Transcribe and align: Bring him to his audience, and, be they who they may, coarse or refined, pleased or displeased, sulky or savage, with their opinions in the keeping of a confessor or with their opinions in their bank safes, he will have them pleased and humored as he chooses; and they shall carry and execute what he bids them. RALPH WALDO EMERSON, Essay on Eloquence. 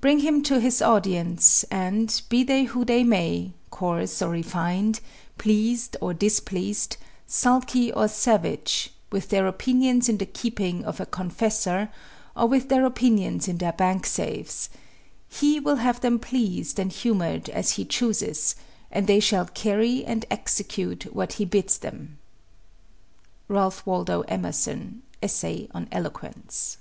Bring 0.00 0.20
him 0.20 0.44
to 0.44 0.60
his 0.60 0.80
audience, 0.80 1.64
and, 1.72 2.22
be 2.28 2.44
they 2.44 2.66
who 2.66 2.84
they 2.84 3.02
may, 3.02 3.50
coarse 3.70 4.22
or 4.22 4.28
refined, 4.30 5.00
pleased 5.38 5.96
or 6.00 6.14
displeased, 6.14 6.96
sulky 7.26 7.92
or 7.92 8.06
savage, 8.06 8.90
with 9.10 9.30
their 9.30 9.48
opinions 9.48 10.08
in 10.08 10.18
the 10.18 10.24
keeping 10.24 10.84
of 10.84 11.00
a 11.00 11.04
confessor 11.06 11.90
or 12.36 12.46
with 12.46 12.68
their 12.68 12.86
opinions 12.86 13.48
in 13.48 13.58
their 13.58 13.72
bank 13.72 14.06
safes, 14.06 14.70
he 15.28 15.58
will 15.58 15.82
have 15.82 15.98
them 16.00 16.20
pleased 16.20 16.78
and 16.78 16.92
humored 16.92 17.48
as 17.48 17.72
he 17.72 17.84
chooses; 17.84 18.54
and 18.92 19.08
they 19.08 19.18
shall 19.18 19.46
carry 19.46 20.04
and 20.04 20.26
execute 20.30 21.12
what 21.12 21.32
he 21.42 21.44
bids 21.44 21.78
them. 21.78 22.18
RALPH 23.48 23.84
WALDO 23.84 24.20
EMERSON, 24.28 25.02
Essay 25.20 25.66
on 25.72 25.88
Eloquence. 25.90 26.78